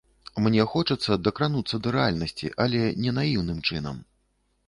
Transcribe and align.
Мне 0.43 0.63
хочацца 0.69 1.17
дакрануцца 1.27 1.79
да 1.87 1.93
рэальнасці, 1.97 2.49
але 2.65 2.81
не 3.05 3.11
наіўным 3.17 3.59
чынам. 3.67 4.03